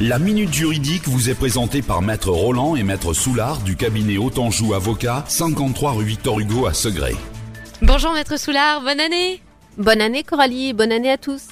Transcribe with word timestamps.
La 0.00 0.20
minute 0.20 0.54
juridique 0.54 1.08
vous 1.08 1.28
est 1.28 1.34
présentée 1.34 1.82
par 1.82 2.02
Maître 2.02 2.30
Roland 2.30 2.76
et 2.76 2.84
Maître 2.84 3.14
Soulard 3.14 3.58
du 3.62 3.74
cabinet 3.74 4.16
Autanjou 4.16 4.72
Avocat, 4.72 5.24
53 5.26 5.90
rue 5.90 6.04
Victor 6.04 6.38
Hugo 6.38 6.66
à 6.66 6.72
Segré. 6.72 7.16
Bonjour 7.82 8.12
Maître 8.12 8.38
Soulard, 8.38 8.80
bonne 8.82 9.00
année 9.00 9.42
Bonne 9.76 10.00
année 10.00 10.22
Coralie, 10.22 10.72
bonne 10.72 10.92
année 10.92 11.10
à 11.10 11.18
tous. 11.18 11.48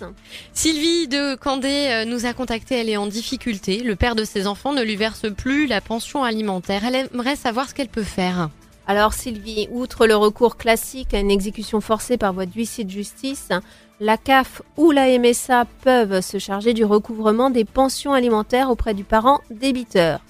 Sylvie 0.52 1.08
de 1.08 1.34
Candé 1.34 1.88
euh, 1.90 2.04
nous 2.04 2.24
a 2.24 2.34
contacté, 2.34 2.76
elle 2.76 2.88
est 2.88 2.96
en 2.96 3.08
difficulté. 3.08 3.82
Le 3.82 3.96
père 3.96 4.14
de 4.14 4.22
ses 4.22 4.46
enfants 4.46 4.72
ne 4.72 4.82
lui 4.84 4.94
verse 4.94 5.26
plus 5.36 5.66
la 5.66 5.80
pension 5.80 6.22
alimentaire. 6.22 6.84
Elle 6.84 7.08
aimerait 7.12 7.34
savoir 7.34 7.68
ce 7.68 7.74
qu'elle 7.74 7.88
peut 7.88 8.04
faire. 8.04 8.50
Alors 8.88 9.14
Sylvie, 9.14 9.68
outre 9.72 10.06
le 10.06 10.14
recours 10.14 10.56
classique 10.56 11.12
à 11.12 11.18
une 11.18 11.30
exécution 11.30 11.80
forcée 11.80 12.16
par 12.16 12.32
voie 12.32 12.46
d'huissier 12.46 12.84
de 12.84 12.90
justice, 12.90 13.48
la 13.98 14.16
CAF 14.16 14.62
ou 14.76 14.92
la 14.92 15.18
MSA 15.18 15.64
peuvent 15.82 16.20
se 16.20 16.38
charger 16.38 16.72
du 16.72 16.84
recouvrement 16.84 17.50
des 17.50 17.64
pensions 17.64 18.12
alimentaires 18.12 18.70
auprès 18.70 18.94
du 18.94 19.02
parent 19.02 19.40
débiteur. 19.50 20.20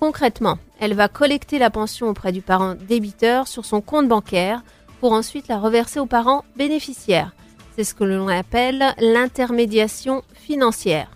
Concrètement, 0.00 0.58
elle 0.80 0.94
va 0.94 1.08
collecter 1.08 1.58
la 1.58 1.68
pension 1.68 2.08
auprès 2.08 2.32
du 2.32 2.40
parent 2.40 2.74
débiteur 2.88 3.48
sur 3.48 3.66
son 3.66 3.82
compte 3.82 4.08
bancaire 4.08 4.62
pour 5.00 5.12
ensuite 5.12 5.48
la 5.48 5.58
reverser 5.58 6.00
aux 6.00 6.06
parents 6.06 6.44
bénéficiaires. 6.56 7.32
C'est 7.74 7.84
ce 7.84 7.94
que 7.94 8.04
l'on 8.04 8.28
appelle 8.28 8.94
l'intermédiation 8.98 10.22
financière. 10.34 11.10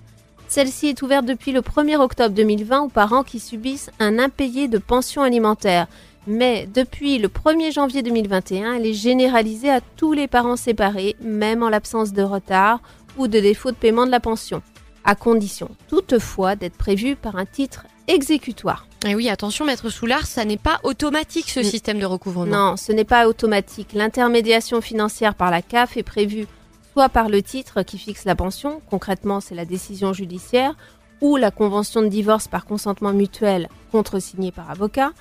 Celle-ci 0.48 0.88
est 0.88 1.02
ouverte 1.02 1.24
depuis 1.24 1.52
le 1.52 1.60
1er 1.60 1.96
octobre 1.96 2.34
2020 2.34 2.80
aux 2.80 2.88
parents 2.88 3.22
qui 3.22 3.38
subissent 3.38 3.90
un 4.00 4.18
impayé 4.18 4.68
de 4.68 4.78
pension 4.78 5.22
alimentaire 5.22 5.86
mais 6.26 6.68
depuis 6.72 7.18
le 7.18 7.28
1er 7.28 7.72
janvier 7.72 8.02
2021, 8.02 8.74
elle 8.74 8.86
est 8.86 8.94
généralisée 8.94 9.70
à 9.70 9.80
tous 9.80 10.12
les 10.12 10.28
parents 10.28 10.56
séparés, 10.56 11.16
même 11.20 11.62
en 11.62 11.68
l'absence 11.68 12.12
de 12.12 12.22
retard 12.22 12.80
ou 13.16 13.28
de 13.28 13.40
défaut 13.40 13.70
de 13.70 13.76
paiement 13.76 14.06
de 14.06 14.10
la 14.10 14.20
pension, 14.20 14.62
à 15.04 15.14
condition 15.14 15.70
toutefois 15.88 16.56
d'être 16.56 16.76
prévue 16.76 17.16
par 17.16 17.36
un 17.36 17.46
titre 17.46 17.86
exécutoire. 18.06 18.86
Et 19.06 19.14
oui, 19.14 19.30
attention, 19.30 19.64
maître 19.64 19.88
Soulard, 19.88 20.26
ça 20.26 20.44
n'est 20.44 20.58
pas 20.58 20.78
automatique 20.82 21.48
ce 21.48 21.62
système 21.62 21.98
de 21.98 22.04
recouvrement. 22.04 22.70
Non, 22.70 22.76
ce 22.76 22.92
n'est 22.92 23.04
pas 23.04 23.26
automatique. 23.26 23.94
L'intermédiation 23.94 24.82
financière 24.82 25.34
par 25.34 25.50
la 25.50 25.62
CAF 25.62 25.96
est 25.96 26.02
prévue 26.02 26.46
soit 26.92 27.08
par 27.08 27.28
le 27.28 27.40
titre 27.42 27.82
qui 27.82 27.98
fixe 27.98 28.24
la 28.24 28.34
pension, 28.34 28.82
concrètement 28.90 29.40
c'est 29.40 29.54
la 29.54 29.64
décision 29.64 30.12
judiciaire, 30.12 30.74
ou 31.20 31.36
la 31.36 31.50
convention 31.50 32.02
de 32.02 32.08
divorce 32.08 32.48
par 32.48 32.64
consentement 32.64 33.12
mutuel 33.12 33.68
contresignée 33.92 34.52
par 34.52 34.70
avocat, 34.70 35.12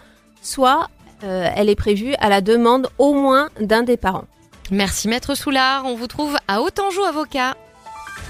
soit 0.41 0.89
euh, 1.23 1.49
elle 1.55 1.69
est 1.69 1.75
prévue 1.75 2.13
à 2.19 2.29
la 2.29 2.41
demande 2.41 2.87
au 2.97 3.13
moins 3.13 3.49
d'un 3.59 3.83
des 3.83 3.97
parents. 3.97 4.25
Merci 4.71 5.07
Maître 5.07 5.35
Soulard, 5.35 5.85
on 5.85 5.95
vous 5.95 6.07
trouve 6.07 6.37
à 6.47 6.61
Autanjou 6.61 7.03
Avocat. 7.03 7.55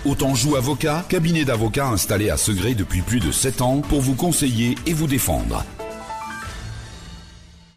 Autanjou 0.05 0.55
Avocat, 0.55 1.05
cabinet 1.09 1.43
d'avocats 1.43 1.87
installé 1.87 2.29
à 2.29 2.37
Segré 2.37 2.73
depuis 2.73 3.01
plus 3.01 3.19
de 3.19 3.31
7 3.31 3.61
ans 3.61 3.81
pour 3.81 3.99
vous 3.99 4.15
conseiller 4.15 4.75
et 4.85 4.93
vous 4.93 5.07
défendre. 5.07 5.65